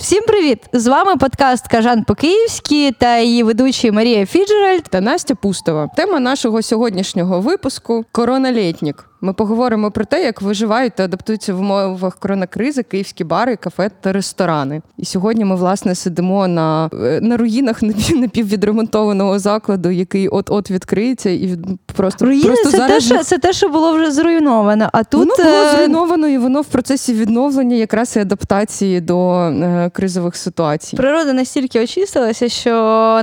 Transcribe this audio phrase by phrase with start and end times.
[0.00, 0.58] Всім привіт!
[0.72, 5.88] З вами подкаст Кажан по-київськи та її ведучі Марія Фіджеральд та Настя Пустова.
[5.96, 9.09] Тема нашого сьогоднішнього випуску короналітнік.
[9.22, 14.12] Ми поговоримо про те, як виживають та адаптуються в умовах коронакризи київські бари, кафе та
[14.12, 14.82] ресторани.
[14.98, 17.82] І сьогодні ми власне сидимо на е, на руїнах
[18.14, 21.58] напіввідремонтованого закладу, який от-от відкриється, і
[21.96, 24.88] просто Руїни просто це зараз те, що це те, що було вже зруйновано.
[24.92, 29.30] А тут воно було е, зруйновано, і воно в процесі відновлення, якраз і адаптації до
[29.32, 30.96] е, кризових ситуацій.
[30.96, 32.70] Природа настільки очистилася, що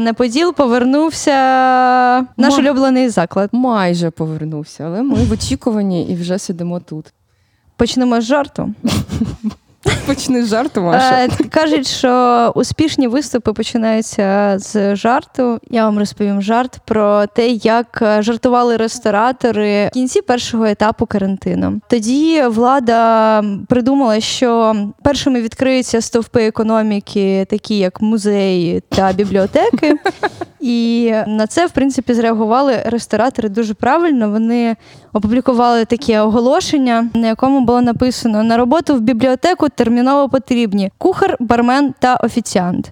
[0.01, 1.31] на поділ повернувся
[2.37, 2.57] наш Ма...
[2.57, 3.49] улюблений заклад.
[3.51, 7.13] Майже повернувся, але ми в очікуванні і вже сидимо тут.
[7.77, 8.73] Почнемо з жарту.
[10.05, 11.25] Почни з жарту, Маша.
[11.25, 15.59] Е, кажуть, що успішні виступи починаються з жарту.
[15.69, 21.81] Я вам розповім жарт про те, як жартували ресторатори в кінці першого етапу карантину.
[21.89, 29.95] Тоді влада придумала, що першими відкриються стовпи економіки, такі як музеї та бібліотеки.
[30.67, 34.29] І на це, в принципі, зреагували ресторатори дуже правильно.
[34.29, 34.75] Вони
[35.13, 41.93] опублікували таке оголошення, на якому було написано на роботу в бібліотеку терміново потрібні кухар, бармен
[41.99, 42.91] та офіціант.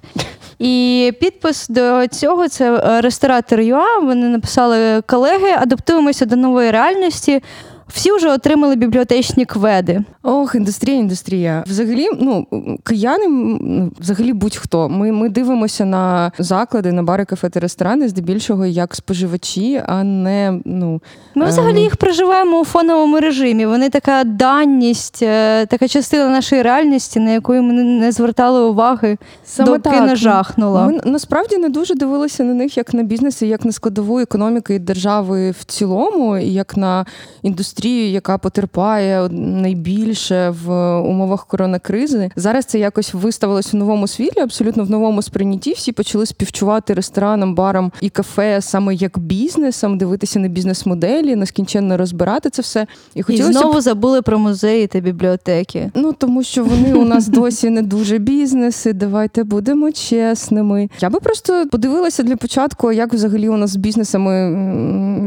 [0.60, 4.00] І підпис до цього це ресторатор ЮА.
[4.00, 7.42] Вони написали колеги, адаптуємося до нової реальності.
[7.88, 10.04] Всі вже отримали бібліотечні кведи.
[10.24, 11.64] Ох, індустрія, індустрія.
[11.68, 12.48] Взагалі, ну
[12.84, 14.90] кияни, ну, взагалі будь-хто.
[14.90, 20.60] Ми ми дивимося на заклади, на бари, кафе та ресторани, здебільшого як споживачі, а не
[20.66, 21.02] ну
[21.36, 21.84] ми взагалі ем...
[21.84, 23.66] їх проживаємо у фоновому режимі.
[23.66, 29.70] Вони така даність, е, така частина нашої реальності, на яку ми не звертали уваги, Саме
[29.70, 30.08] доки так.
[30.08, 30.86] не жахнула.
[30.88, 35.52] Ми насправді не дуже дивилися на них як на бізнеси, як на складову економіки держави
[35.52, 37.06] в цілому, і як на
[37.42, 42.32] індустрію індустрію, яка потерпає найбільше в умовах коронакризи.
[42.36, 45.74] Зараз це якось виставилось в новому світлі, абсолютно в новому сприйнятті.
[45.74, 52.50] Всі почали співчувати ресторанам, барам і кафе саме як бізнесом, дивитися на бізнес-моделі, наскінченно розбирати
[52.50, 52.88] це все.
[53.16, 53.82] І хотілося і знову б...
[53.82, 55.92] забули про музеї та бібліотеки.
[55.96, 58.94] Ну тому що вони у нас досі не дуже бізнеси.
[58.94, 60.90] Давайте будемо чесними.
[61.00, 64.52] Я би просто подивилася для початку, як взагалі у нас з бізнесами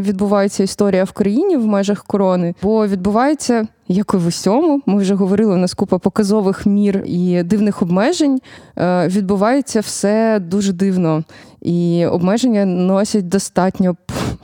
[0.02, 3.66] відбувається історія в країні в межах корони кордони, бо відбувається.
[3.90, 8.40] Як і в усьому, ми вже говорили, у нас купа показових мір і дивних обмежень.
[8.76, 11.24] Е, відбувається все дуже дивно,
[11.62, 13.96] і обмеження носять достатньо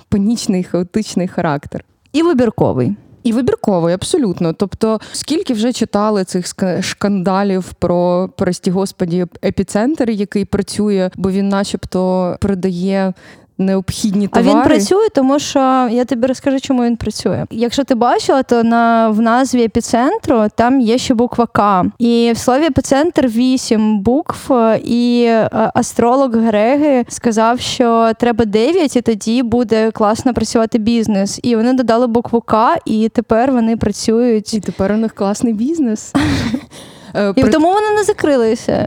[0.08, 1.84] панічний хаотичний характер.
[2.12, 2.96] І вибірковий.
[3.22, 4.52] І вибірковий, абсолютно.
[4.52, 6.46] Тобто, скільки вже читали цих
[6.82, 13.12] скандалів про прості господі епіцентр, який працює, бо він, начебто, продає
[13.58, 14.50] необхідні товари.
[14.50, 17.44] А він працює, тому що я тобі розкажу, чому він працює.
[17.50, 21.84] Якщо ти бачила, то на в назві епіцентру там є ще буква К.
[21.98, 24.50] І в слові епіцентр вісім букв.
[24.84, 31.40] І е, астролог Греги сказав, що треба дев'ять, і тоді буде класно працювати бізнес.
[31.42, 34.54] І вони додали букву К, і тепер вони працюють.
[34.54, 36.12] І тепер у них класний бізнес.
[37.14, 37.50] Е, І при...
[37.50, 38.86] тому вони не закрилися.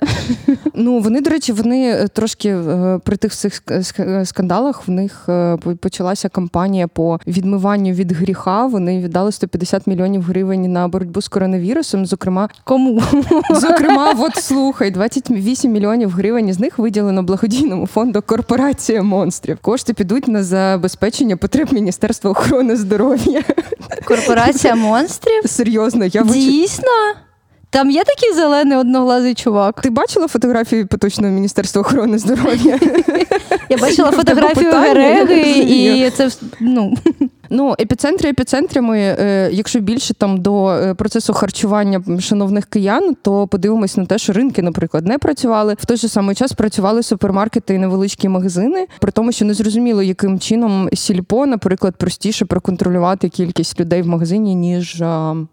[0.74, 3.62] Ну вони, до речі, вони е, трошки е, при тих всіх
[4.24, 5.30] скандалах в них
[5.80, 8.66] почалася кампанія по відмиванню від гріха.
[8.66, 12.06] Вони віддали 150 мільйонів гривень на боротьбу з коронавірусом.
[12.06, 13.02] Зокрема, кому
[13.52, 19.58] зокрема, от слухай, 28 мільйонів гривень з них виділено благодійному фонду Корпорація монстрів.
[19.62, 23.44] Кошти підуть на забезпечення потреб Міністерства охорони здоров'я.
[24.06, 25.44] Корпорація монстрів?
[25.46, 26.88] Серйозно, я дійсно.
[27.70, 29.82] Там є такий зелений одноглазий чувак.
[29.82, 32.80] Ти бачила фотографію поточного міністерства охорони здоров'я?
[33.70, 36.30] Я бачила фотографію Гереги, і це
[36.60, 36.94] ну.
[37.50, 43.98] Ну, епіцентри епіцентрами, е, якщо більше там до е, процесу харчування шановних киян, то подивимось
[43.98, 45.76] на те, що ринки, наприклад, не працювали.
[45.80, 50.04] В той же самий час працювали супермаркети і невеличкі магазини, при тому, що не зрозуміло,
[50.04, 55.04] яким чином сільпо, наприклад, простіше проконтролювати кількість людей в магазині, ніж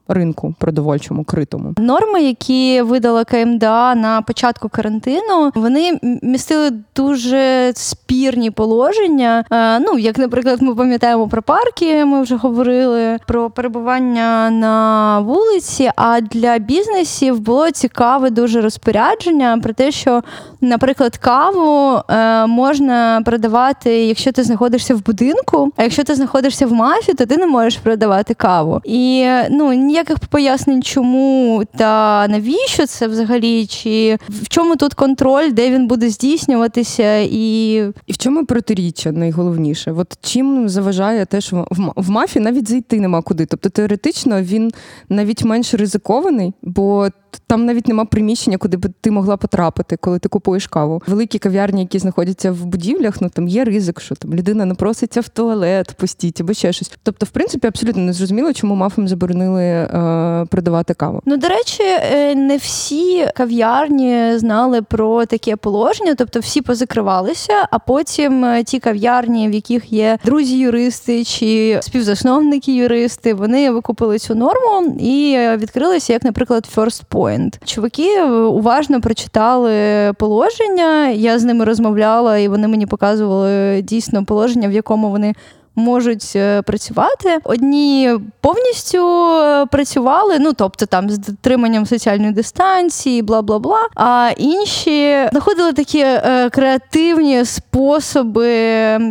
[0.08, 1.74] ринку продовольчому критому.
[1.78, 9.44] Норми, які видала КМДА на початку карантину, вони містили дуже спірні положення.
[9.52, 15.20] Е, ну як, наприклад, ми пам'ятаємо про парки вулиці, ми вже говорили про перебування на
[15.20, 15.90] вулиці.
[15.96, 20.22] А для бізнесів було цікаве дуже розпорядження про те, що,
[20.60, 25.72] наприклад, каву е, можна продавати, якщо ти знаходишся в будинку.
[25.76, 28.80] А якщо ти знаходишся в мафі, то ти не можеш продавати каву.
[28.84, 35.70] І ну ніяких пояснень, чому та навіщо це взагалі, чи в чому тут контроль, де
[35.70, 37.74] він буде здійснюватися, і
[38.06, 39.92] І в чому протиріччя найголовніше?
[39.92, 41.66] От чим заважає те, що
[41.96, 43.46] в мафі навіть зайти нема куди.
[43.46, 44.72] Тобто теоретично він
[45.08, 47.08] навіть менш ризикований, бо
[47.46, 51.02] там навіть нема приміщення, куди б ти могла потрапити, коли ти купуєш каву.
[51.06, 55.20] Великі кав'ярні, які знаходяться в будівлях, ну там є ризик, що там людина не проситься
[55.20, 56.92] в туалет, пустіть або ще щось.
[57.02, 61.22] Тобто, в принципі, абсолютно не зрозуміло, чому мафам заборонили е, продавати каву.
[61.26, 67.78] Ну, до речі, е, не всі кав'ярні знали про таке положення, тобто всі позакривалися, а
[67.78, 75.34] потім е, ті кав'ярні, в яких є друзі-юристи чи співзасновники-юристи, вони викупили цю норму і
[75.36, 77.23] е, відкрилися, як, наприклад, First Point.
[77.64, 79.72] Чуваки е, уважно прочитали
[80.18, 81.08] положення.
[81.08, 85.34] Я з ними розмовляла, і вони мені показували дійсно положення, в якому вони
[85.76, 87.38] можуть е, працювати.
[87.44, 88.10] Одні
[88.40, 88.98] повністю
[89.42, 93.78] е, працювали, ну тобто там з дотриманням соціальної дистанції, бла бла бла.
[93.96, 98.48] А інші знаходили такі е, креативні способи.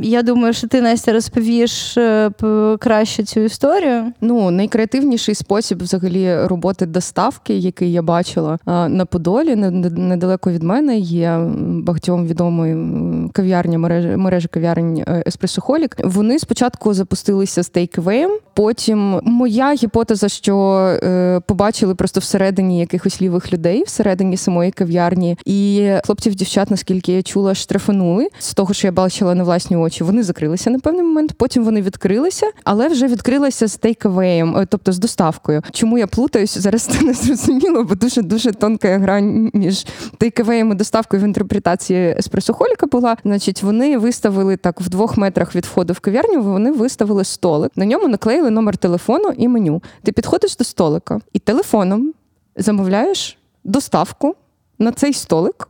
[0.03, 2.31] Я думаю, що ти Настя розповіш е,
[2.79, 4.11] краще цю історію.
[4.21, 10.51] Ну, найкреативніший спосіб взагалі роботи доставки, який я бачила а, на Подолі, не- не- недалеко
[10.51, 15.95] від мене, є багатьом відомою кав'ярня, мережа, мережа кав'ярень е, Еспресохолік.
[16.03, 16.52] Вони спочатку
[16.83, 20.57] запустилися з тейкавеєм, потім моя гіпотеза, що
[21.03, 27.21] е, побачили просто всередині якихось лівих людей, всередині самої кав'ярні, і хлопців, дівчат, наскільки я
[27.21, 30.03] чула, штрафанули з того, що я бачила на власні очі.
[30.03, 34.91] Вони закрилися на певний момент, потім вони відкрилися, але вже відкрилися з тейкавеєм, е, тобто
[34.91, 35.61] з доставкою.
[35.71, 36.57] Чому я плутаюсь?
[36.57, 39.85] Зараз це не зрозуміло, бо дуже дуже тонка грань між
[40.17, 43.17] тейкавеєм і доставкою в інтерпретації еспресохоліка була.
[43.23, 46.42] Значить, вони виставили так в двох метрах від входу в кав'ярню.
[46.51, 47.71] Вони виставили столик.
[47.75, 49.83] На ньому наклеїли номер телефону і меню.
[50.03, 52.13] Ти підходиш до столика і телефоном
[52.55, 54.35] замовляєш доставку
[54.79, 55.67] на цей столик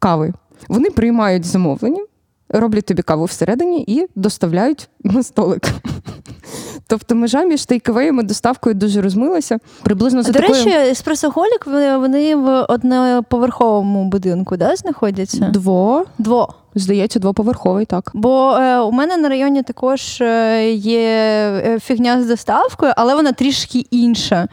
[0.00, 0.32] кави.
[0.68, 2.04] Вони приймають замовлення,
[2.48, 5.62] роблять тобі каву всередині і доставляють на столик.
[6.86, 9.58] Тобто межа між тейкавеєм і доставкою дуже розмилася.
[9.82, 10.64] Приблизно за До такою...
[10.64, 15.50] речі, еспресоголік вони, вони в одноповерховому будинку да, знаходяться?
[15.52, 16.54] Дво, Дво.
[16.76, 18.10] Здається, двоповерховий, так.
[18.14, 23.32] Бо е, у мене на районі також е, є е, фігня з доставкою, але вона
[23.32, 24.36] трішки інша.
[24.36, 24.48] Е,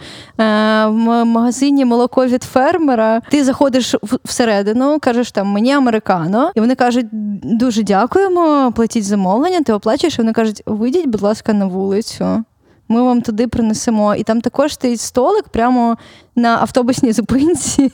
[0.86, 7.08] в магазині молоко від фермера ти заходиш всередину, кажеш там мені американо, і вони кажуть
[7.44, 12.44] дуже дякуємо, платіть замовлення, ти оплачуєш, і вони кажуть, вийдіть, будь ласка, на вулицю.
[12.88, 14.16] Ми вам туди принесемо.
[14.16, 15.98] І там також стоїть столик прямо
[16.36, 17.92] на автобусній зупинці.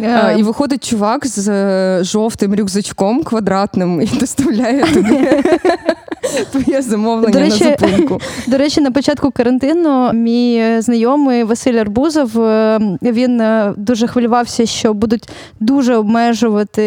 [0.00, 5.28] Е, і виходить чувак з е, жовтим рюкзачком квадратним і доставляє тобі
[6.52, 8.20] твоє замовлення До речі, на зупинку.
[8.46, 13.42] До речі, на початку карантину мій знайомий Василь Арбузов е, він
[13.76, 15.28] дуже хвилювався, що будуть
[15.60, 16.82] дуже обмежувати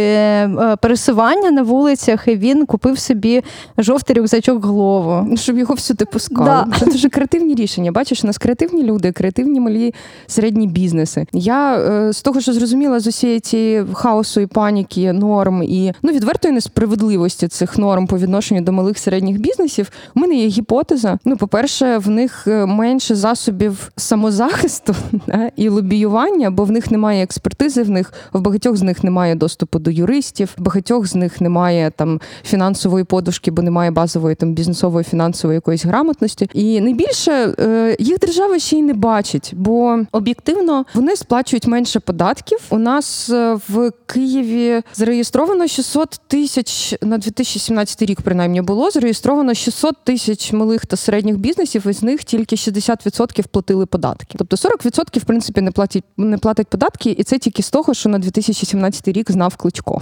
[0.82, 3.44] пересування на вулицях, і він купив собі
[3.78, 5.28] жовтий рюкзачок голову.
[5.30, 6.46] Ну, Щоб його всюди пускали.
[6.46, 6.68] Да.
[6.80, 7.92] Це дуже креативні рішення.
[7.92, 9.94] Бачиш, у нас креативні люди, креативні малі
[10.28, 11.26] середні бізнеси.
[11.34, 11.80] Я
[12.14, 17.48] з того, що зрозуміла з усієї цієї хаосу і паніки, норм і ну відвертої несправедливості
[17.48, 19.92] цих норм по відношенню до малих середніх бізнесів.
[20.16, 21.20] У мене є гіпотеза.
[21.26, 24.96] Ну, по-перше, в них е, менше засобів самозахисту
[25.28, 27.84] да, і лобіювання, бо в них немає експертизи.
[27.84, 31.92] В них в багатьох з них немає доступу до юристів, в багатьох з них немає
[31.96, 36.50] там фінансової подушки, бо немає базової там бізнесової фінансової якоїсь грамотності.
[36.54, 42.60] І найбільше е, їх держава ще й не бачить, бо об'єктивно вони сплачують менше податків.
[42.86, 50.54] Нас е, в Києві зареєстровано 600 тисяч на 2017 рік, принаймні було зареєстровано 600 тисяч
[50.54, 51.88] малих та середніх бізнесів.
[51.88, 54.36] Із них тільки 60% платили податки.
[54.38, 58.10] Тобто 40% в принципі не платять не платять податки, і це тільки з того, що
[58.10, 60.02] на 2017 рік знав Кличко.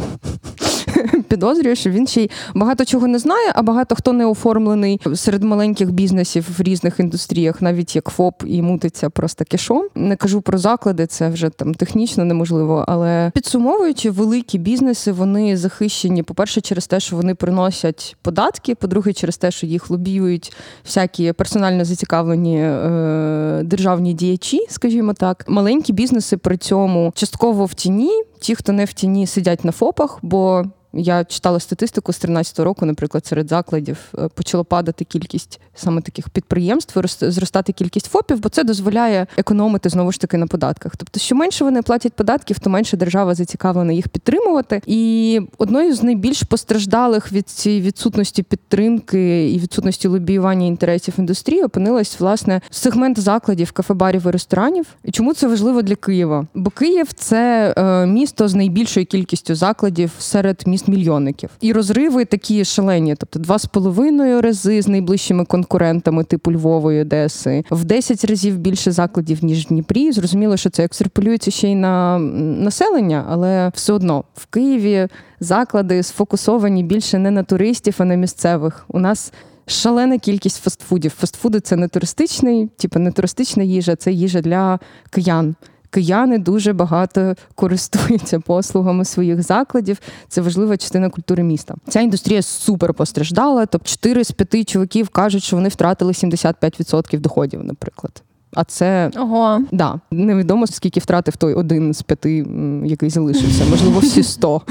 [1.27, 5.43] Підозрюю, що він ще й багато чого не знає, а багато хто не оформлений серед
[5.43, 9.87] маленьких бізнесів в різних індустріях, навіть як ФОП і мутиться просто кешом.
[9.95, 12.85] Не кажу про заклади, це вже там технічно неможливо.
[12.87, 18.75] Але підсумовуючи, великі бізнеси вони захищені, по-перше, через те, що вони приносять податки.
[18.75, 20.53] По-друге, через те, що їх лобіюють
[20.85, 25.45] всякі персонально зацікавлені е, державні діячі, скажімо так.
[25.47, 28.23] Маленькі бізнеси при цьому частково в тіні.
[28.39, 32.85] Ті, хто не в тіні, сидять на ФОПах, бо я читала статистику з 13 року,
[32.85, 38.49] наприклад, серед закладів е, почала падати кількість саме таких підприємств, рос- зростати кількість ФОПів, бо
[38.49, 40.97] це дозволяє економити знову ж таки на податках.
[40.97, 44.81] Тобто, що менше вони платять податків, то менше держава зацікавлена їх підтримувати.
[44.85, 52.19] І одною з найбільш постраждалих від цієї відсутності підтримки і відсутності лобіювання інтересів індустрії опинилась
[52.19, 54.85] власне сегмент закладів, кафе-барів і ресторанів.
[55.03, 56.47] І чому це важливо для Києва?
[56.53, 61.49] Бо Київ це е, місто з найбільшою кількістю закладів серед міст кількість мільйонників.
[61.61, 67.63] І розриви такі шалені, тобто два з половиною рази з найближчими конкурентами, типу Львової Одеси,
[67.71, 70.11] в 10 разів більше закладів ніж в Дніпрі.
[70.11, 75.07] Зрозуміло, що це екстраполюється ще й на населення, але все одно в Києві
[75.39, 78.85] заклади сфокусовані більше не на туристів, а на місцевих.
[78.87, 79.33] У нас
[79.65, 81.11] шалена кількість фастфудів.
[81.11, 85.55] Фастфуди це не туристичний, типу не туристична їжа, це їжа для киян.
[85.93, 89.99] Кияни дуже багато користуються послугами своїх закладів.
[90.27, 91.75] Це важлива частина культури міста.
[91.87, 93.65] Ця індустрія супер постраждала.
[93.65, 98.23] Тобто 4 з 5 чоловіків кажуть, що вони втратили 75% доходів, наприклад.
[98.55, 99.61] А це Ого.
[99.71, 102.45] да невідомо скільки втратив той один з п'яти,
[102.85, 103.65] який залишився.
[103.69, 104.61] Можливо, всі сто.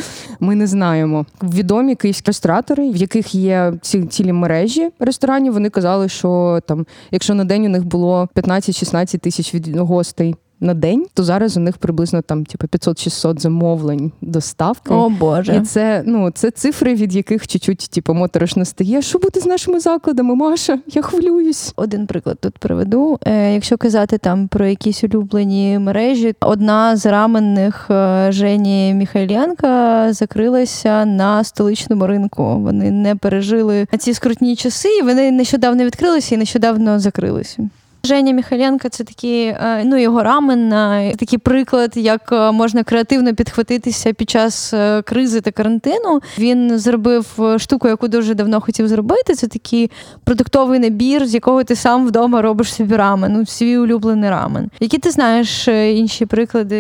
[0.41, 1.27] Ми не знаємо.
[1.43, 5.53] Відомі київські ресторатори, в яких є ці цілі мережі ресторанів.
[5.53, 10.75] Вони казали, що там, якщо на день у них було 15-16 тисяч від гостей на
[10.75, 14.95] день, то зараз у них приблизно там типу 500-600 замовлень доставки.
[14.95, 15.57] О Боже.
[15.57, 19.03] І це ну це цифри, від яких чуть-чуть типу, моторошно стає.
[19.03, 20.35] Що буде з нашими закладами?
[20.35, 20.79] Маша?
[20.87, 21.73] Я хвилююсь.
[21.77, 23.19] Один приклад тут приведу.
[23.27, 31.05] Е, Якщо казати там про якісь улюблені мережі, одна з раменних е, Жені Міхайленка закрилася
[31.05, 32.59] на столичному ринку.
[32.59, 34.89] Вони не пережили ці скрутні часи.
[34.89, 37.69] і Вони нещодавно відкрилися і нещодавно закрилися.
[38.05, 39.55] Женя Міхаленко це такий,
[39.85, 40.71] ну його рамен,
[41.17, 46.21] такий приклад, як е, можна креативно підхватитися під час е, кризи та карантину.
[46.39, 49.35] Він зробив е, штуку, яку дуже давно хотів зробити.
[49.35, 49.91] Це такий
[50.25, 54.71] продуктовий набір, з якого ти сам вдома робиш собі рамен, ну свій улюблений рамен.
[54.81, 56.77] Які ти знаєш інші приклади?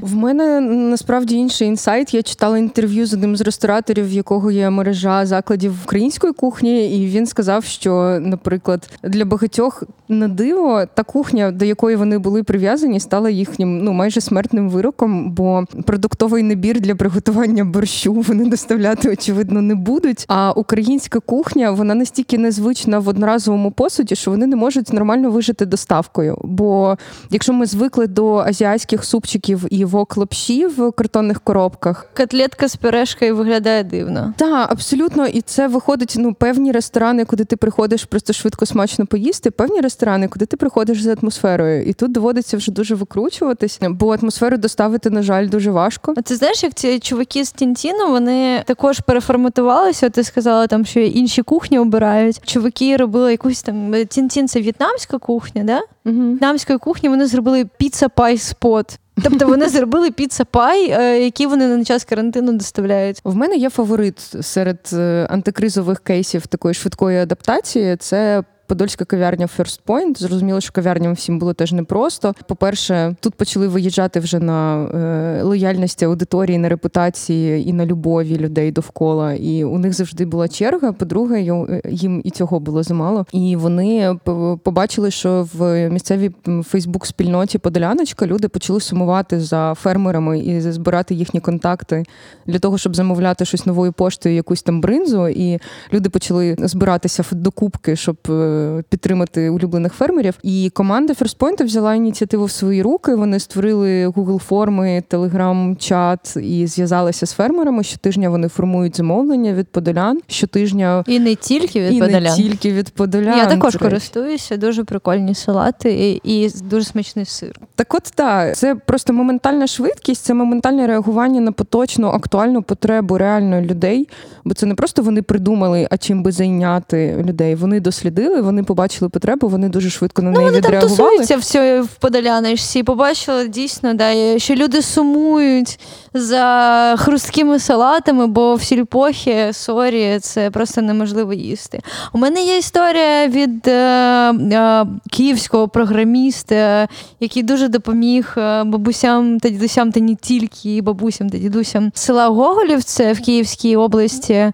[0.00, 2.14] В мене насправді інший інсайт.
[2.14, 7.06] Я читала інтерв'ю з одним з рестораторів, в якого є мережа закладів української кухні, і
[7.06, 10.28] він сказав, що, наприклад, для багатьох на
[10.60, 15.64] диво, та кухня, до якої вони були прив'язані, стала їхнім ну майже смертним вироком, бо
[15.86, 20.24] продуктовий набір для приготування борщу вони доставляти очевидно не будуть.
[20.28, 25.66] А українська кухня вона настільки незвична в одноразовому посуді, що вони не можуть нормально вижити
[25.66, 26.38] доставкою.
[26.44, 26.96] Бо
[27.30, 33.84] якщо ми звикли до азіатських супчиків і вок-лапші в картонних коробках, котлетка з пюрешкою виглядає
[33.84, 34.34] дивно.
[34.36, 39.50] Так, абсолютно, і це виходить ну певні ресторани, куди ти приходиш просто швидко смачно поїсти.
[39.50, 44.56] Певні ресторани, куди ти приходиш з атмосферою, і тут доводиться вже дуже викручуватись, бо атмосферу
[44.56, 46.14] доставити, на жаль, дуже важко.
[46.16, 50.10] А ти знаєш, як ці чуваки з Тінтіну вони також переформатувалися.
[50.10, 52.40] Ти сказала там, що інші кухні обирають.
[52.44, 55.80] Чуваки робили якусь там Тінтін це в'єтнамська кухня, да?
[56.10, 56.28] Угу.
[56.28, 58.98] В'єтнамської кухні вони зробили піца пай спот.
[59.22, 63.20] Тобто вони зробили піца пай, е, які вони на час карантину доставляють.
[63.24, 67.96] В мене є фаворит серед е, антикризових кейсів такої швидкої адаптації.
[67.96, 70.18] Це подольська кав'ярня First Point.
[70.18, 72.34] Зрозуміло, що кав'ярням всім було теж непросто.
[72.48, 78.72] По-перше, тут почали виїжджати вже на е, лояльності аудиторії, на репутації і на любові людей
[78.72, 79.32] довкола.
[79.32, 80.92] І у них завжди була черга.
[80.92, 81.42] По-друге,
[81.88, 83.26] їм і цього було замало.
[83.32, 84.18] І вони
[84.62, 92.04] побачили, що в місцевій Фейсбук-спільноті Подоляночка люди почали сумувати за фермерами і збирати їхні контакти
[92.46, 95.28] для того, щоб замовляти щось новою поштою, якусь там бринзу.
[95.28, 95.58] І
[95.92, 100.34] люди почали збиратися до кубки, щоб е, підтримати улюблених фермерів.
[100.42, 103.14] І команда First Point взяла ініціативу в свої руки.
[103.14, 107.82] Вони створили Google форми, телеграм-чат і зв'язалися з фермерами.
[107.82, 110.20] Щотижня вони формують замовлення від подолян.
[110.26, 112.22] Щотижня і не тільки від і подолян.
[112.22, 113.38] не тільки від подолян.
[113.38, 114.56] Я також користуюся.
[114.56, 117.60] Дуже прикольні салати і, і дуже смачний сир.
[117.74, 123.60] Так, от так, це просто моментальна швидкість, це моментальне реагування на поточну актуальну потребу реально
[123.60, 124.08] людей.
[124.44, 127.54] Бо це не просто вони придумали, а чим би зайняти людей.
[127.54, 130.96] Вони дослідили вони побачили потребу, вони дуже швидко на ну, неї вони відреагували.
[130.96, 132.82] там тусуються все в Подоляночці.
[132.82, 135.78] Побачили дійсно, да, що люди сумують
[136.14, 141.80] за хрусткими салатами, бо в сільпохі sorry, це просто неможливо їсти.
[142.12, 146.88] У мене є історія від е, е, київського програміста,
[147.20, 153.12] який дуже допоміг е, бабусям та дідусям, та не тільки бабусям та дідусям села Гоголівце
[153.12, 154.32] в Київській області.
[154.32, 154.52] Е,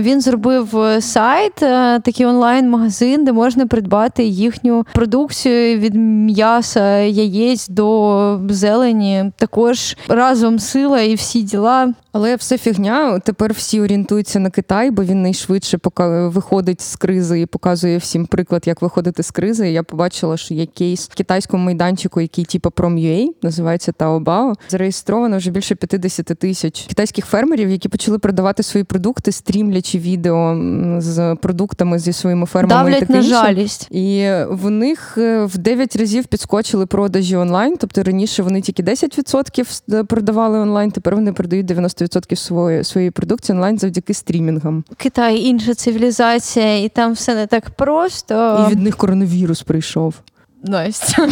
[0.00, 8.40] він зробив сайт, е, такий онлайн-магазин, де можна придбати їхню продукцію від м'яса, яєць до
[8.48, 9.32] зелені.
[9.36, 11.94] Також разом сила і всі діла.
[12.12, 13.18] Але все фігня.
[13.18, 18.26] Тепер всі орієнтуються на Китай, бо він найшвидше пока виходить з кризи і показує всім
[18.26, 19.70] приклад, як виходити з кризи.
[19.70, 24.54] Я побачила, що є кейс в китайському майданчику, який типу Prom.ua, називається Taobao.
[24.68, 30.60] Зареєстровано вже більше 50 тисяч китайських фермерів, які почали продавати свої продукти, стрімлячи відео
[30.98, 32.90] з продуктами зі своїми фермами.
[32.90, 33.88] Давлять таке на жалість.
[33.90, 37.76] І в них е, в 9 разів підскочили продажі онлайн.
[37.76, 43.78] Тобто раніше вони тільки 10% продавали онлайн, тепер вони продають 90% своєї, своєї продукції онлайн
[43.78, 44.84] завдяки стрімінгам.
[44.96, 48.66] Китай інша цивілізація, і там все не так просто.
[48.66, 50.14] І від них коронавірус прийшов.
[50.62, 51.28] Настя.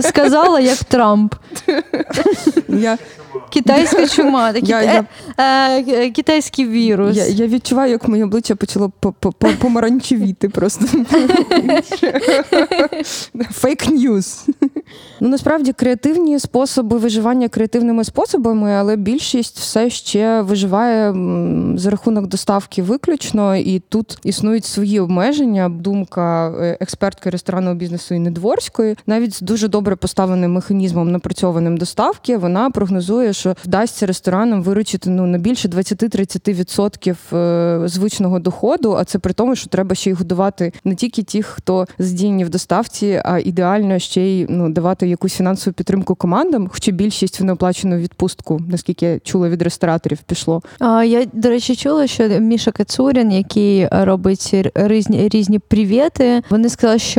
[0.00, 1.34] Сказала, як Трамп.
[2.68, 2.98] Я,
[3.52, 5.04] Китайська чума, такий, Я-
[5.38, 7.16] е, е, китайський вірус.
[7.16, 10.84] я, я відчуваю, як моє обличчя почало по- по- по- помаранчевіти просто.
[13.52, 14.46] Фейк ньюз.
[15.20, 21.14] Ну насправді креативні способи виживання креативними способами, але більшість все ще виживає
[21.76, 25.68] за рахунок доставки виключно, і тут існують свої обмеження.
[25.68, 26.76] Думка е,
[27.22, 33.32] експертки ресторанного бізнесу Інни Дворської, навіть з дуже добре поставленим механізмом напрацьованим доставки, вона прогнозує,
[33.32, 38.96] що вдасться ресторанам виручити ну на більше 20-30% е, звичного доходу.
[38.98, 42.48] А це при тому, що треба ще й годувати не тільки тих, хто задіяні в
[42.48, 46.68] доставці, а ідеально ще й ну давати якусь фінансову підтримку командам.
[46.72, 50.62] Хоча більшість в неоплачену відпустку, наскільки я чула від рестораторів, пішло.
[50.78, 56.98] А, я, до речі, чула, що Міша Кацурін, який робить різні, різні привіти, вони сказали,
[56.98, 57.11] що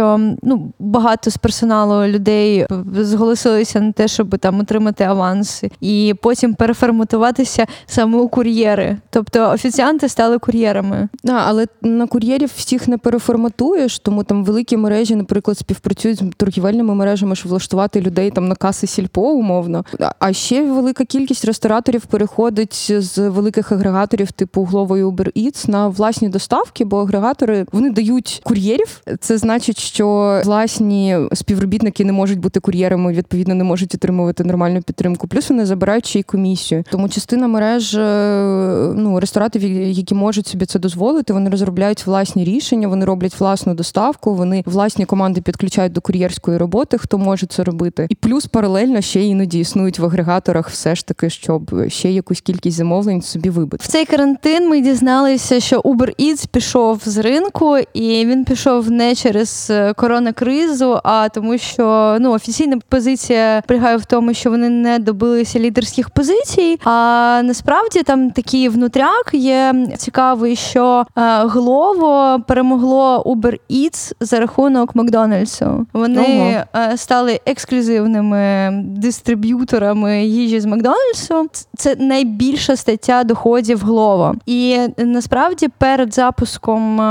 [0.44, 7.66] ну, багато з персоналу людей зголосилися на те, щоб там отримати аванс, і потім переформатуватися
[7.86, 8.98] саме у кур'єри.
[9.10, 11.08] Тобто офіціанти стали кур'єрами.
[11.24, 16.96] Да, але на кур'єрів всіх не переформатуєш, тому там великі мережі, наприклад, співпрацюють з торгівельними
[16.96, 19.86] мережами, щоб влаштувати людей там на каси сільпо, умовно.
[20.00, 25.70] А- А ще велика кількість рестораторів переходить з великих агрегаторів, типу Glovo і Uber Eats,
[25.70, 29.02] на власні доставки, бо агрегатори вони дають кур'єрів.
[29.20, 35.28] Це значить, що власні співробітники не можуть бути кур'єрами, відповідно, не можуть отримувати нормальну підтримку.
[35.28, 36.84] Плюс вони забирають ще й комісію.
[36.92, 42.88] Тому частина мереж е, ну, рестораторів, які можуть собі це дозволити, вони розробляють власні рішення,
[42.88, 48.08] вони роблять власну доставку, вони власні команди підключають до кур'єрської роботи, хто може це робити.
[48.10, 52.78] І плюс паралельно ще іноді існують в агрегаторах все ж таки, щоб ще якусь кількість
[52.78, 53.84] замовлень собі вибити.
[53.84, 59.16] В цей карантин ми дізналися, що Uber Eats пішов з ринку, і він пішов не
[59.16, 65.60] через коронакризу, а тому, що ну офіційна позиція полягає в тому, що вони не добилися
[65.60, 66.80] лідерських позицій.
[66.84, 74.96] А насправді там такий внутряк є цікавий, що е, Glovo перемогло Uber Eats за рахунок
[74.96, 75.86] Макдональдсу.
[75.94, 81.50] Вони е, стали ексклюзивними дистриб'юторами їжі з Макдональдсу.
[81.78, 84.34] Це найбільша стаття доходів Glovo.
[84.46, 87.04] І насправді перед запуском е,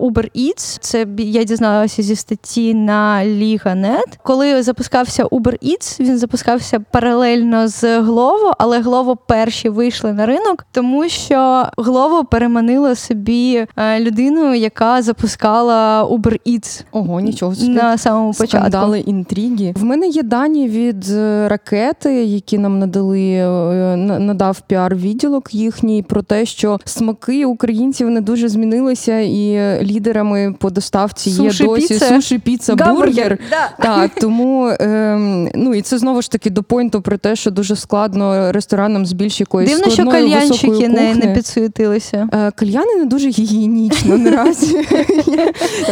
[0.00, 6.80] Uber Eats, це я дізналася зі статті на Liga.net, коли запускався Uber Eats, він запускався
[6.80, 14.00] паралельно з Glovo, але Glovo перші вийшли на ринок, тому що Glovo переманила собі е,
[14.00, 17.68] людину, яка запускала Uber Eats Ого, нічого собі.
[17.68, 18.58] на самому початку.
[18.58, 19.74] Скандали, інтриги.
[19.76, 26.22] В мене є дані від е, ракети, які нам надали, е, надав піар-відділок їхній про
[26.22, 32.08] те, що смаки українців не дуже змінилися, і лідерами по доставці Суші, є досі піца,
[32.08, 33.38] суші, піца, бургер.
[33.50, 33.70] Да.
[33.82, 37.76] Так, тому ем, ну і це знову ж таки до пойнту про те, що дуже
[37.76, 42.28] складно ресторанам з більш якоюсь Дивно, що складною кальянщики не, не підсуетилися.
[42.32, 44.76] Е, Кальяни не дуже гігієнічно наразі.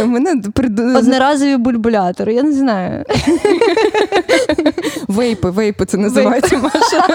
[0.06, 3.04] Мене прид- Одноразові бульбулятори, я не знаю.
[5.08, 7.06] Вейпи, вейпи це називається Маша.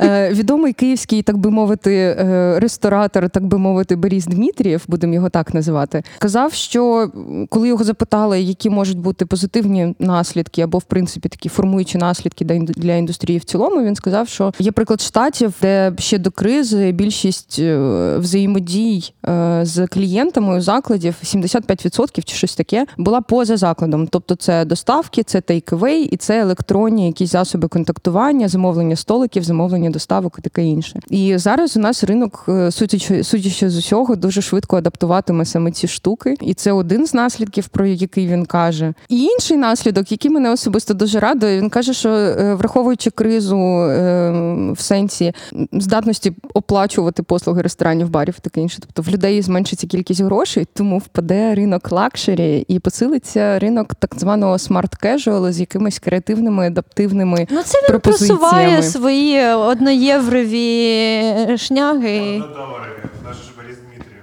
[0.00, 5.28] Е, Відомий київський, так би мовити, е, ресторатор, так би мовити, Борис Дмитрієв, будемо його
[5.28, 7.10] так називати, казав, що
[7.48, 12.94] коли його запитали, які можуть бути позитивні наслідки або, в принципі, такі формуючі наслідки для
[12.94, 18.16] індустрії в цілому, він сказав, що є приклад штатів, де ще до кризи більшість е,
[18.18, 24.06] взаємодій е, з клієнтами у закладів 75% чи щось таке була поза закладом.
[24.06, 30.36] Тобто, це доставки, це take-away і це електронні якісь засоби контактування, замовлення столиків, замовлення доставок
[30.38, 31.00] і таке інше.
[31.10, 35.88] І зараз у нас ринок, е, судячи, судячи з усього, дуже швидко адаптуватиме саме ці
[35.88, 36.11] штуки.
[36.40, 38.94] І це один з наслідків, про який він каже.
[39.08, 44.30] І інший наслідок, який мене особисто дуже радує, він каже, що е, враховуючи кризу е,
[44.72, 45.32] в сенсі
[45.72, 48.78] здатності оплачувати послуги ресторанів, барів, таке інше.
[48.80, 54.58] Тобто в людей зменшиться кількість грошей, тому впаде ринок luxury і посилиться ринок так званого
[54.58, 57.46] smart casual у з якимись креативними, адаптивними.
[57.50, 58.38] Ну це він Пропозиціями.
[58.40, 61.22] просуває свої одноєврові
[61.56, 62.20] шняги.
[62.20, 63.02] Однодоларові.
[63.24, 64.22] Наш же Борис Дмитрієв.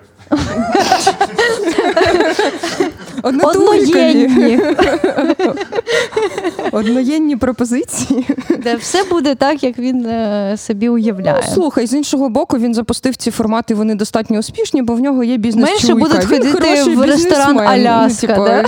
[3.24, 4.60] Одноєнні.
[6.72, 8.28] Одноєнні пропозиції.
[8.64, 11.44] Де все буде так, як він е, собі уявляє.
[11.48, 15.24] Ну, слухай, з іншого боку, він запустив ці формати, вони достатньо успішні, бо в нього
[15.24, 18.66] є бізнес Менше будуть ходити в ресторан «Аляска», да?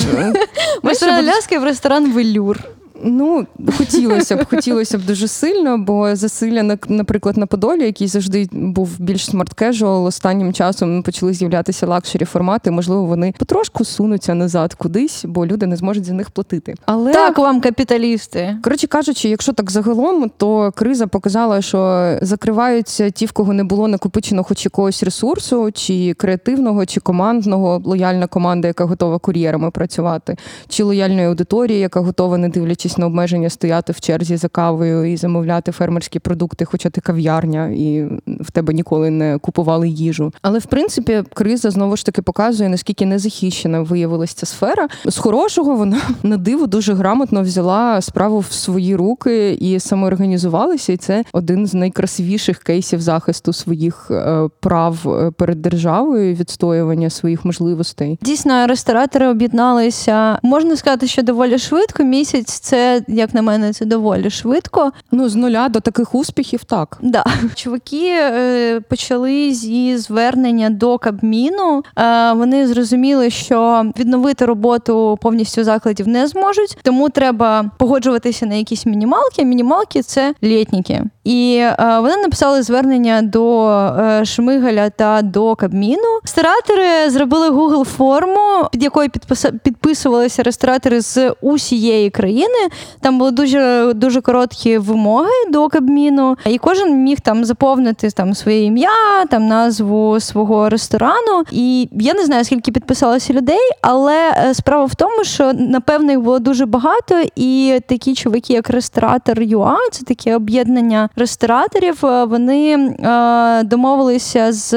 [0.84, 2.60] В ресторан Аляски в ресторан Велюр.
[3.04, 8.90] Ну, хотілося б, хотілося б дуже сильно, бо засилля, наприклад, на Подолі, який завжди був
[9.00, 12.72] більш smart casual, останнім часом почали з'являтися luxury формати.
[12.72, 16.76] Можливо, вони потрошку сунуться назад кудись, бо люди не зможуть за них платити.
[16.86, 18.58] Але так вам капіталісти.
[18.64, 23.88] Коротше кажучи, якщо так загалом, то криза показала, що закриваються ті, в кого не було
[23.88, 30.38] накопичено хоч якогось ресурсу, чи креативного, чи командного, лояльна команда, яка готова кур'єрами працювати,
[30.70, 35.18] чи лояльної аудиторії, яка готова, не дивлячись на обмеження, стояти в черзі за кавою і
[35.18, 40.34] замовляти фермерські продукти, хоча ти кав'ярня, і в тебе ніколи не купували їжу.
[40.42, 44.88] Але в принципі криза знову ж таки показує, наскільки незахищена виявилася ця сфера.
[45.06, 50.94] З хорошого вона на диво дуже грамотно взяла справу в свої руки і самоорганізувалася.
[50.94, 57.46] І це один з найкрасивіших кейсів захисту своїх е, прав е, перед державою, відстоювання своїх
[57.46, 58.20] можливостей.
[58.22, 60.40] Дійсно, ресторатори об'єдналися.
[60.44, 62.04] Можна сказати, що доволі швидко.
[62.04, 64.92] Місяць це як на мене, це доволі швидко.
[65.12, 66.98] Ну, з нуля до таких успіхів, так.
[67.02, 67.26] Да.
[67.56, 71.84] Чуваки е, почали зі звернення до Кабміну.
[71.98, 78.86] Е, вони зрозуміли, що відновити роботу повністю закладів не зможуть, тому треба погоджуватися на якісь
[78.86, 79.46] мінімалки.
[79.46, 81.04] Мінімалки це літніки.
[81.24, 86.20] І е, вони написали звернення до е, Шмигаля та до Кабміну.
[86.24, 89.46] Ресторатори зробили Google форму, під якою підпис...
[89.64, 92.68] підписувалися ресторатори з усієї країни.
[93.02, 98.64] Там були дуже дуже короткі вимоги до Кабміну, і кожен міг там заповнити там своє
[98.64, 101.44] ім'я, там назву свого ресторану.
[101.52, 106.22] І я не знаю, скільки підписалося людей, але е, справа в тому, що напевно їх
[106.22, 112.06] було дуже багато, і такі чуваки, як ресторатор ЮА, це таке об'єднання рестораторів.
[112.06, 114.74] Е, вони е, домовилися з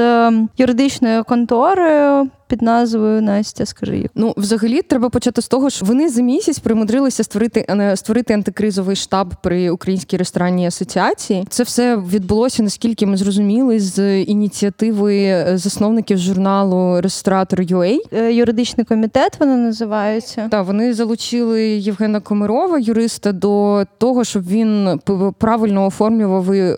[0.59, 4.07] юридичною конторою під назвою Настя, скажи.
[4.15, 8.97] Ну, взагалі, треба почати з того, що вони за місяць примудрилися створити е, створити антикризовий
[8.97, 11.45] штаб при Українській ресторанній асоціації.
[11.49, 17.99] Це все відбулося, наскільки ми зрозуміли, з ініціативи е, засновників журналу Ресторатор UA.
[18.13, 20.49] Е, юридичний комітет вони називаються.
[20.51, 25.01] Так, вони залучили Євгена Комарова, юриста, до того, щоб він
[25.39, 26.75] правильно оформлював і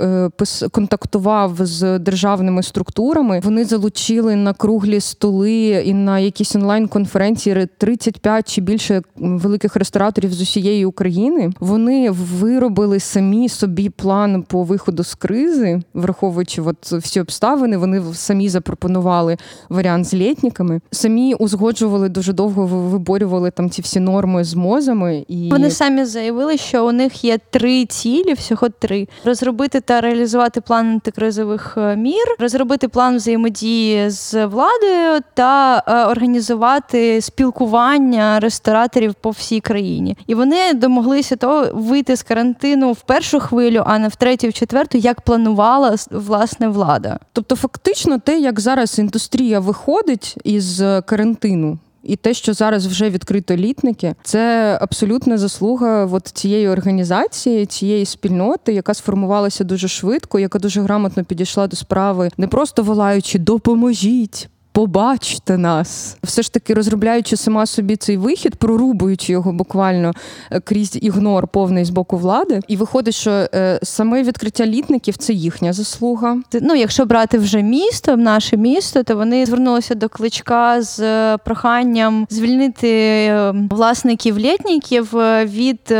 [0.70, 3.40] контактував з державними структурами.
[3.44, 10.42] Вони залучили на круглі столи і на якісь онлайн-конференції 35 чи більше великих рестораторів з
[10.42, 11.50] усієї України.
[11.60, 17.76] Вони виробили самі собі план по виходу з кризи, враховуючи от всі обставини.
[17.76, 19.36] Вони самі запропонували
[19.68, 25.24] варіант з літниками, самі узгоджували дуже довго виборювали там ці всі норми з мозами.
[25.28, 30.60] І вони самі заявили, що у них є три цілі, всього три: розробити та реалізувати
[30.60, 39.14] план антикризових е, мір, розробити план взаємодії з владою та та е, організувати спілкування рестораторів
[39.14, 40.16] по всій країні.
[40.26, 44.52] І вони домоглися того вийти з карантину в першу хвилю, а не в третю, в
[44.52, 47.18] четверту, як планувала власне влада.
[47.32, 51.78] Тобто, фактично, те, як зараз індустрія виходить із карантину.
[52.02, 58.72] І те, що зараз вже відкрито літники, це абсолютна заслуга от цієї організації, цієї спільноти,
[58.72, 65.58] яка сформувалася дуже швидко, яка дуже грамотно підійшла до справи, не просто волаючи допоможіть побачте
[65.58, 70.12] нас, все ж таки розробляючи сама собі цей вихід, прорубуючи його буквально
[70.50, 72.60] е, крізь ігнор повний з боку влади.
[72.68, 76.36] І виходить, що е, саме відкриття літників це їхня заслуга.
[76.62, 82.26] Ну, якщо брати вже місто, наше місто, то вони звернулися до кличка з е, проханням
[82.30, 83.32] звільнити
[83.70, 85.10] власників літників
[85.44, 85.94] від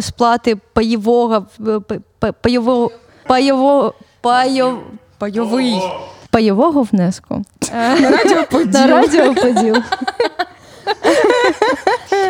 [0.00, 1.46] сплати пайового
[2.42, 2.90] пайового
[3.26, 4.78] пайового пайов,
[5.18, 5.74] пайовий
[6.30, 7.44] пайового внеску.
[7.72, 8.72] На радіоподіл.
[8.72, 9.76] На радіоподіл.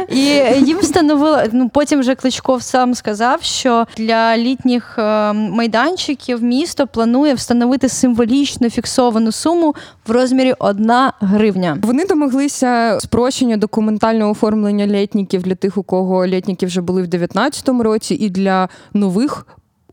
[0.09, 0.25] І
[0.67, 7.35] їм встановили, ну потім вже Кличков сам сказав, що для літніх е, майданчиків місто планує
[7.35, 9.75] встановити символічну фіксовану суму
[10.07, 11.79] в розмірі 1 гривня.
[11.83, 17.69] Вони домоглися спрощення документального оформлення літників для тих, у кого літники вже були в 2019
[17.69, 19.47] році, і для нових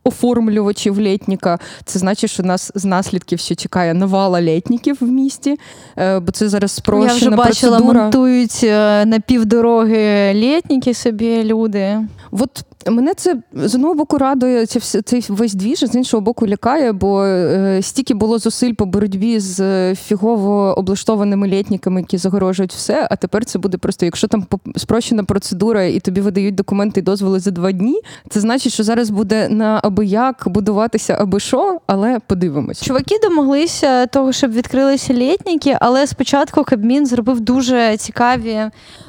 [0.04, 1.60] оформлювачів літніка.
[1.86, 5.56] Це значить, що нас з наслідків ще чекає навала літників в місті,
[5.98, 8.02] е, бо це зараз спрощена Я вже бачила, процедура.
[8.02, 11.98] монтують е, на півдороги літніки собі люди.
[12.32, 16.48] От Мене це з одного боку радує це все цей весь двіж, з іншого боку
[16.48, 22.74] лякає, бо е, стільки було зусиль по боротьбі з е, фігово облаштованими літниками, які загорожують
[22.74, 23.08] все.
[23.12, 27.40] А тепер це буде просто, якщо там спрощена процедура і тобі видають документи і дозволи
[27.40, 28.02] за два дні.
[28.30, 32.82] Це значить, що зараз буде на аби як будуватися аби що, але подивимось.
[32.82, 38.62] Чуваки домоглися того, щоб відкрилися літніки, але спочатку Кабмін зробив дуже цікаві.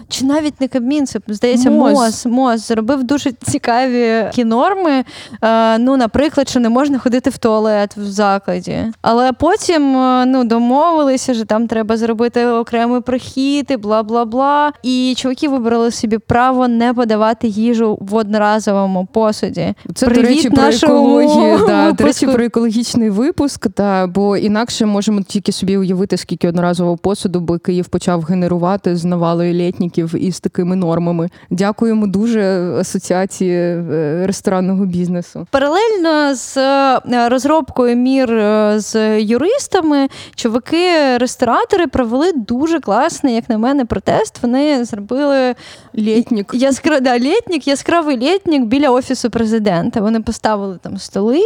[0.09, 1.93] Чи навіть не Кабмін, це здається, МОЗ.
[1.93, 2.27] МОЗ.
[2.27, 5.05] МОЗ зробив дуже цікаві такі норми.
[5.43, 8.79] Е, ну, наприклад, що не можна ходити в туалет в закладі.
[9.03, 14.73] Але потім е, ну, домовилися, що там треба зробити окремий прохід і бла бла бла.
[14.83, 19.75] І чуваки вибрали собі право не подавати їжу в одноразовому посуді.
[19.95, 21.67] Це Привіт до речі про екологію.
[21.67, 23.69] Да, до речі, про екологічний випуск.
[23.69, 29.05] Та бо інакше можемо тільки собі уявити, скільки одноразового посуду би Київ почав генерувати з
[29.05, 31.29] навалою літників і з такими нормами.
[31.51, 32.41] Дякуємо дуже
[32.81, 35.47] асоціації е, ресторанного бізнесу.
[35.51, 43.85] Паралельно з е, розробкою мір е, з юристами, чуваки-ресторатори провели дуже класний, як на мене,
[43.85, 44.43] протест.
[44.43, 45.55] Вони зробили
[45.95, 46.51] Літнік.
[46.55, 47.01] яскра...
[47.01, 50.01] да, літнік, яскравий літнік біля офісу президента.
[50.01, 51.43] Вони поставили там столи,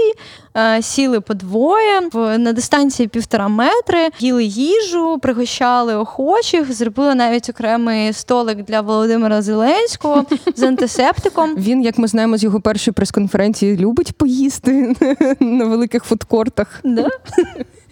[0.80, 2.00] сіли по двоє
[2.38, 10.24] на дистанції півтора метри, їли їжу, пригощали охочих, зробили навіть окремий столик для Володимира Зеленського
[10.56, 11.54] з антисептиком.
[11.56, 14.94] Він, як ми знаємо з його першої прес-конференції, любить поїсти
[15.40, 16.80] на великих фудкортах.
[16.84, 17.08] Да?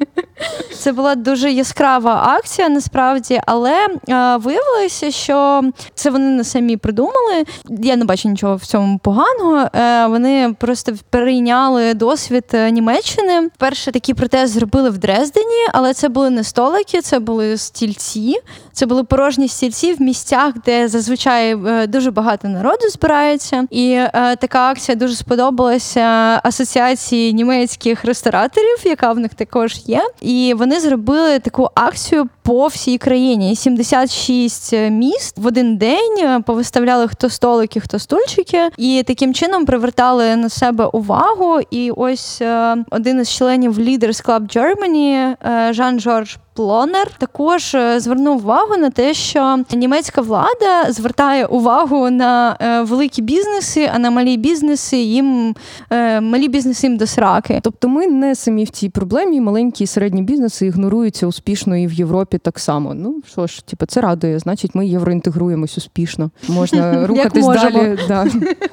[0.82, 5.62] Це була дуже яскрава акція насправді, але е, виявилося, що
[5.94, 7.44] це вони не самі придумали.
[7.68, 9.68] Я не бачу нічого в цьому поганого.
[9.74, 13.48] Е, вони просто перейняли досвід е, Німеччини.
[13.58, 18.36] Перше такий протест зробили в Дрездені, але це були не столики, це були стільці.
[18.72, 23.66] Це були порожні стільці в місцях, де зазвичай дуже багато народу збирається.
[23.70, 29.91] І е, така акція дуже сподобалася асоціації німецьких рестораторів, яка в них також є.
[30.20, 33.56] І вони зробили таку акцію по всій країні.
[33.56, 40.36] 76 міст в один день е, повиставляли хто столики, хто стульчики, і таким чином привертали
[40.36, 41.60] на себе увагу.
[41.70, 48.00] І ось е, один із членів Leaders Club Germany, е, Жан Жорж Плонер також е,
[48.00, 54.10] звернув увагу на те, що німецька влада звертає увагу на е, великі бізнеси, а на
[54.10, 55.54] малі бізнеси їм
[55.90, 57.60] е, малі бізнеси їм до сраки.
[57.62, 59.40] Тобто ми не самі в цій проблемі.
[59.40, 62.94] Маленькі і середні бізнеси ігноруються успішно і в Європі так само.
[62.94, 64.38] Ну що ж, типу, це радує.
[64.38, 66.30] Значить, ми євроінтегруємось успішно.
[66.48, 67.98] Можна рухатись далі.
[68.08, 68.26] Да.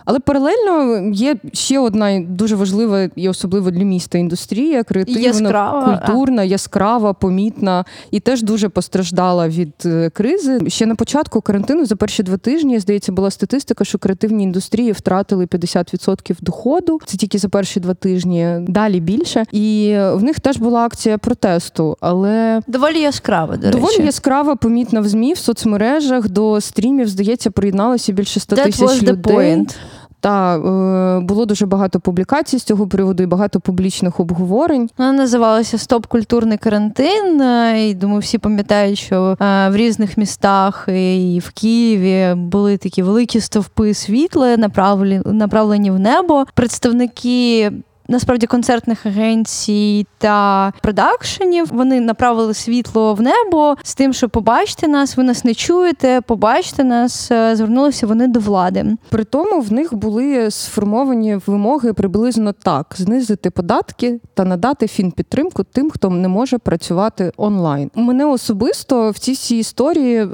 [0.06, 6.44] Але паралельно є ще одна дуже важлива і особливо для міста індустрія, креативна, Яскрава, культурна,
[6.44, 10.60] яскрава, помітна і теж дуже постраждала від е, кризи.
[10.68, 15.46] Ще на початку карантину за перші два тижні, здається, була статистика, що креативні індустрії втратили
[15.46, 17.00] 50% доходу.
[17.06, 18.56] Це тільки за перші два тижні.
[18.60, 19.46] Далі більше.
[19.52, 23.00] І в них теж була акція протесту, але Доволі
[23.52, 24.04] яскраво, до доволі речі.
[24.06, 26.30] яскрава, помітна в змі в соцмережах.
[26.30, 29.36] До стрімів здається, приєдналося більше 100 That тисяч was the людей.
[29.36, 29.76] point.
[30.22, 34.90] Та е, було дуже багато публікацій з цього приводу і багато публічних обговорень.
[34.98, 37.42] Вона називалася Стоп культурний карантин.
[37.42, 43.04] е, І думаю, всі пам'ятають, що е, в різних містах і в Києві були такі
[43.04, 46.46] великі стовпи світла, направлені, направлені в небо.
[46.54, 47.72] Представники.
[48.10, 55.18] Насправді концертних агенцій та продакшенів вони направили світло в небо з тим, що побачте нас,
[55.18, 57.32] ви нас не чуєте, побачте нас.
[57.32, 58.86] Е, Звернулися вони до влади.
[59.10, 65.90] При тому в них були сформовані вимоги приблизно так: знизити податки та надати фінпідтримку тим,
[65.92, 67.92] хто не може працювати онлайн.
[67.96, 70.26] У мене особисто в цій всій історії е,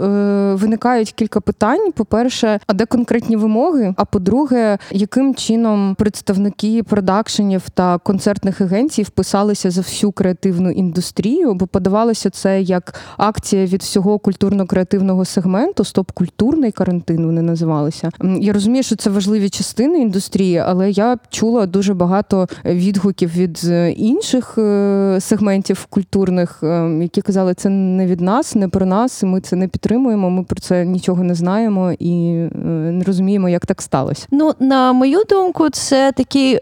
[0.55, 1.91] виникають кілька питань.
[1.91, 3.93] По-перше, а де конкретні вимоги?
[3.97, 11.54] А по-друге, яким чином представники продакшенів та концертних агенцій вписалися за всю креативну індустрію?
[11.54, 18.10] Бо подавалося це як акція від всього культурно-креативного сегменту, стоп-культурний карантин вони називалися.
[18.39, 23.91] Я розумію, що це важливі частини індустрії, але я чула дуже багато відгуків від е,
[23.91, 29.23] інших е, сегментів культурних, е, які казали, це не від нас, не про нас.
[29.23, 30.30] Ми це не підтримуємо.
[30.30, 32.34] Ми про це нічого не знаємо і
[32.91, 34.28] не розуміємо, як так сталося.
[34.32, 36.60] Ну, на мою думку, це такий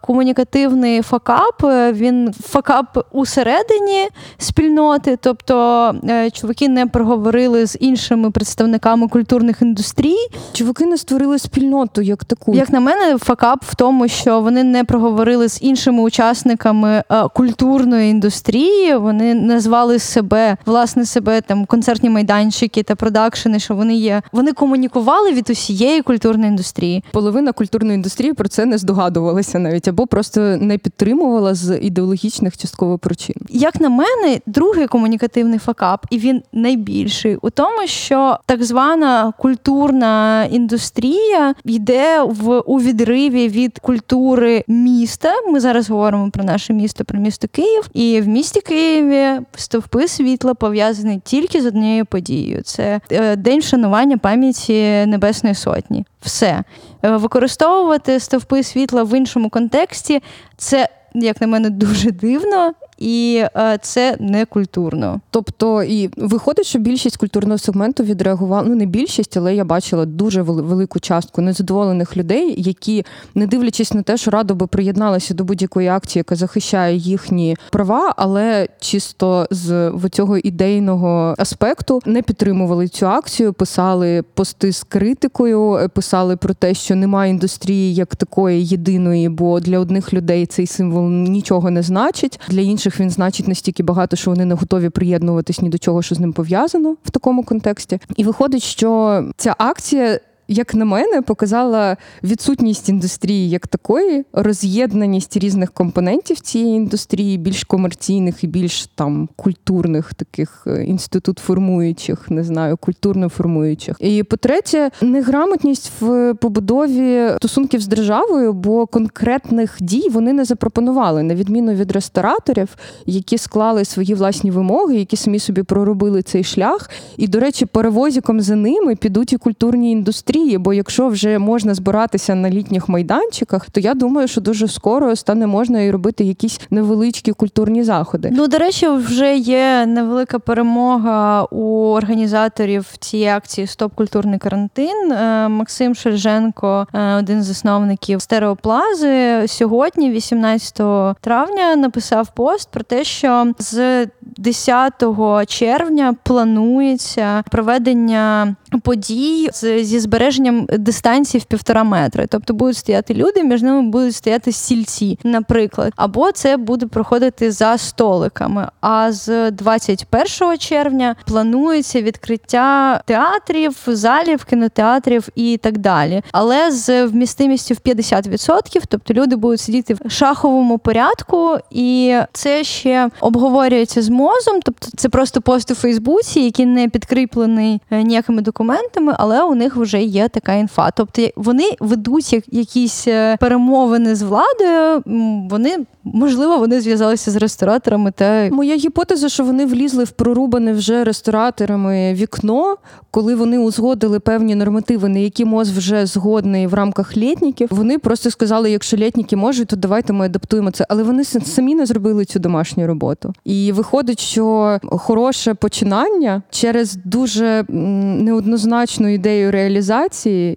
[0.00, 1.64] комунікаційний комунікативний факап.
[1.64, 10.16] Е, він факап усередині спільноти, тобто е, чуваки не проговорили з іншими представниками культурних індустрій.
[10.52, 12.54] Чуваки не створили спільноту як таку.
[12.54, 18.10] Як на мене, факап в тому, що вони не проговорили з іншими учасниками е, культурної
[18.10, 18.96] індустрії.
[18.96, 24.22] Вони назвали себе власне себе там концертні майданчики та продакшени, що вони є.
[24.32, 27.04] Вони комунікували від усієї культурної індустрії.
[27.12, 32.98] Половина культурної індустрії про це не здогадувалася навіть або просто не підтримувала з ідеологічних частково
[32.98, 33.36] причин.
[33.48, 40.44] Як на мене, другий комунікативний факап, і він найбільший у тому, що так звана культурна
[40.44, 45.32] індустрія йде в у відриві від культури міста.
[45.48, 50.54] Ми зараз говоримо про наше місто, про місто Київ, і в місті Києві стовпи світла
[50.54, 56.04] пов'язані тільки з однією подією: це е, день вшанування пам'яті Небесної Сотні.
[56.20, 56.64] Все
[57.02, 60.21] е, використовувати стовпи світла в іншому контексті
[60.56, 60.88] це.
[61.14, 65.20] Як на мене, дуже дивно, і е, це не культурно.
[65.30, 70.42] Тобто, і виходить, що більшість культурного сегменту відреагувала, ну не більшість, але я бачила дуже
[70.42, 75.88] велику частку незадоволених людей, які, не дивлячись на те, що радо би приєдналися до будь-якої
[75.88, 83.52] акції, яка захищає їхні права, але чисто з цього ідейного аспекту не підтримували цю акцію,
[83.52, 89.78] писали пости з критикою, писали про те, що немає індустрії як такої єдиної, бо для
[89.78, 94.30] одних людей цей символ нічого не значить, для інших інших він значить настільки багато, що
[94.30, 97.98] вони не готові приєднуватись ні до чого, що з ним пов'язано в такому контексті.
[98.16, 100.20] І виходить, що ця акція
[100.52, 108.44] як на мене, показала відсутність індустрії як такої, роз'єднаність різних компонентів цієї індустрії, більш комерційних
[108.44, 113.96] і більш там культурних, таких е, інститут формуючих, не знаю, культурно формуючих.
[114.00, 121.34] І по-третє, неграмотність в побудові стосунків з державою, бо конкретних дій вони не запропонували, на
[121.34, 126.90] відміну від рестораторів, які склали свої власні вимоги, які самі собі проробили цей шлях.
[127.16, 130.41] І, до речі, перевозіком за ними підуть і культурні індустрії.
[130.42, 135.16] Росії, бо якщо вже можна збиратися на літніх майданчиках, то я думаю, що дуже скоро
[135.16, 138.28] стане можна і робити якісь невеличкі культурні заходи.
[138.32, 145.12] Ну до речі, вже є невелика перемога у організаторів цієї акції Стоп культурний карантин.
[145.12, 153.04] Е, Максим Шельженко, е, один з засновників стереоплази, сьогодні, 18 травня, написав пост про те,
[153.04, 160.00] що з 10 червня планується проведення подій зі
[160.32, 162.26] збереженням дистанції в півтора метри.
[162.28, 167.78] Тобто будуть стояти люди, між ними будуть стояти стільці, наприклад, або це буде проходити за
[167.78, 168.68] столиками.
[168.80, 176.22] А з 21 червня планується відкриття театрів, залів, кінотеатрів і так далі.
[176.32, 183.10] Але з вмістимістю в 50%, тобто люди будуть сидіти в шаховому порядку, і це ще
[183.20, 184.60] обговорюється з мозом.
[184.64, 189.76] Тобто це просто пост у Фейсбуці, який не підкріплений е, ніякими документами, але у них
[189.76, 190.90] вже є така інфа.
[190.90, 195.02] Тобто вони ведуть якісь е, перемовини з владою.
[195.50, 198.12] Вони можливо вони зв'язалися з рестораторами.
[198.16, 202.76] Та моя гіпотеза, що вони влізли в прорубане вже рестораторами вікно,
[203.10, 207.68] коли вони узгодили певні нормативи, на які МОЗ вже згодний в рамках літніків.
[207.70, 210.86] Вони просто сказали, якщо літніки можуть, то давайте ми адаптуємо це.
[210.88, 213.32] Але вони самі не зробили цю домашню роботу.
[213.44, 220.01] І виходить, що хороше починання через дуже неоднозначну ідею реалізації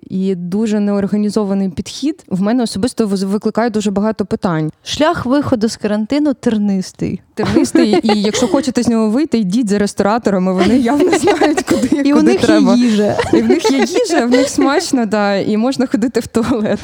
[0.09, 4.71] і дуже неорганізований підхід в мене особисто викликає дуже багато питань.
[4.83, 7.21] Шлях виходу з карантину тернистий.
[7.33, 10.53] Тернистий, і якщо хочете з нього вийти, йдіть за рестораторами.
[10.53, 12.75] Вони явно знають, куди і куди у них треба.
[12.75, 13.17] Є їжа.
[13.33, 16.79] І в них є їжа, в них смачно, да, і можна ходити в туалет.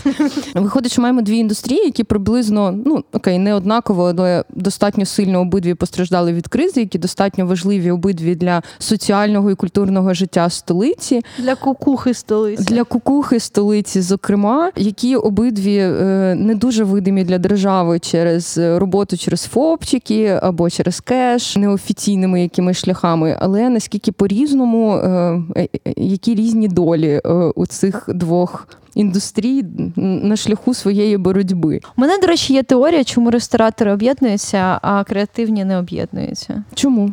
[0.56, 5.74] Виходить, що маємо дві індустрії, які приблизно ну окей, не однаково, але достатньо сильно обидві
[5.74, 11.22] постраждали від кризи, які достатньо важливі обидві для соціального і культурного життя столиці.
[11.38, 12.51] Для кукухи столиці.
[12.60, 19.44] Для кукухи столиці, зокрема, які обидві е, не дуже видимі для держави через роботу через
[19.44, 25.10] ФОПчики або через кеш, неофіційними якимись шляхами, але наскільки по-різному, е,
[25.58, 27.22] е, які різні долі
[27.56, 28.68] у цих двох.
[28.96, 31.80] Індустрій на шляху своєї боротьби.
[31.98, 36.64] У мене, до речі, є теорія, чому ресторатори об'єднуються, а креативні не об'єднуються.
[36.74, 37.12] Чому?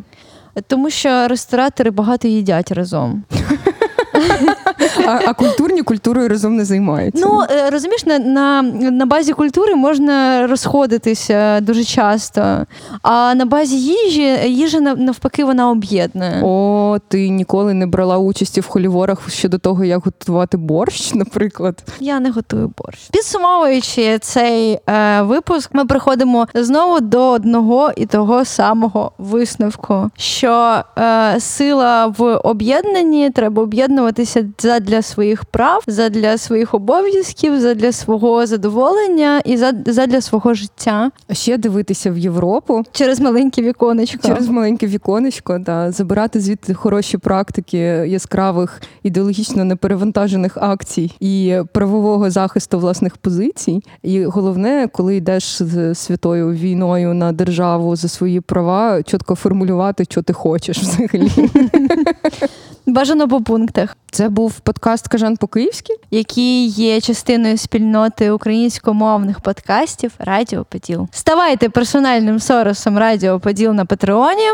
[0.67, 3.23] Тому що ресторатори багато їдять разом.
[5.07, 7.25] А, а культурні культурою разом не займаються.
[7.27, 12.65] Ну е, розумієш, на, на, на базі культури можна розходитися дуже часто.
[13.01, 16.41] А на базі їжі їжа навпаки вона об'єднує.
[16.43, 21.83] О, ти ніколи не брала участі в холіворах щодо того, як готувати борщ, наприклад.
[21.99, 23.09] Я не готую борщ.
[23.11, 31.39] Підсумовуючи цей е, випуск, ми приходимо знову до одного і того самого висновку, що е,
[31.39, 34.45] сила в об'єднанні треба об'єднуватися
[34.79, 41.57] задля своїх прав, задля своїх обов'язків, задля свого задоволення і задля свого життя А ще
[41.57, 44.27] дивитися в Європу через маленьке віконечко.
[44.27, 47.77] через маленьке віконечко, та забирати звідти хороші практики
[48.07, 53.83] яскравих ідеологічно неперевантажених акцій і правового захисту власних позицій.
[54.03, 60.21] І головне, коли йдеш з святою війною на державу за свої права, чітко формулювати, що
[60.21, 61.31] ти хочеш взагалі.
[62.89, 63.97] Бажано по пунктах.
[64.11, 65.93] Це був подкаст Кажан по-київськи.
[66.11, 71.07] який є частиною спільноти українськомовних подкастів Радіо Поділ.
[71.11, 74.49] Ставайте персональним соросом Радіо Поділ на Патреоні,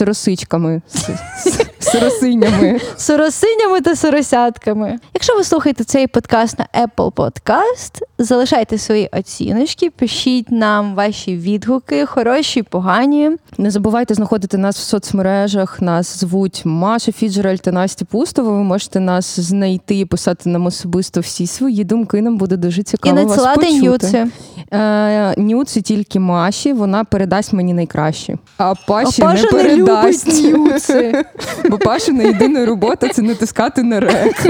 [0.00, 2.80] росичками, з, з, з росинями.
[2.96, 4.98] соросинями та соросятками.
[5.14, 12.06] Якщо ви слухаєте цей подкаст на Apple Podcast, залишайте свої оціночки, пишіть нам ваші відгуки,
[12.06, 13.30] хороші, погані.
[13.58, 15.80] Не забувайте знаходити нас в соцмережах.
[15.82, 18.50] Нас звуть Маша Фіджераль та Настя Пустова.
[18.52, 22.22] Ви можете нас знайти, і писати нам особисто всі свої думки.
[22.22, 23.80] Нам буде дуже І цікаво вас надсилати почути.
[23.88, 24.26] нюци.
[24.72, 28.38] Е, нюци тільки Маші, вона передасть мені найкраще.
[28.56, 30.44] А Паші А Паша не не передасть.
[30.44, 31.24] любить нюци.
[31.70, 34.44] Бо Пашина єдина робота це натискати на рек.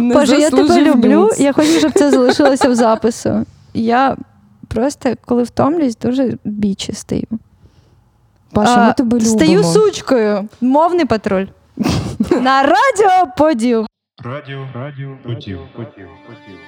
[0.00, 1.08] Не Боже, я тебе люблю.
[1.10, 1.40] нюц.
[1.40, 3.46] Я хочу, щоб це залишилося в запису.
[3.74, 4.16] Я
[4.68, 7.26] просто, коли втомлюсь, дуже бічі стаю.
[8.52, 9.36] Паша, А, ми тебе любимо.
[9.38, 10.48] Стаю сучкою.
[10.60, 11.46] Мовний патруль.
[12.30, 13.86] На радіо поділ.
[14.24, 16.58] Радіо, радіо, поділ, поділ, поділ.